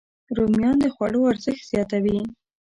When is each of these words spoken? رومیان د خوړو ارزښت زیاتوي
رومیان 0.37 0.77
د 0.81 0.85
خوړو 0.95 1.19
ارزښت 1.31 1.63
زیاتوي 1.71 2.19